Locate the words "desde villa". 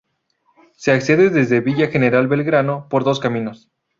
1.29-1.89